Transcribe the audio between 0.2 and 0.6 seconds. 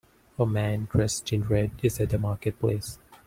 A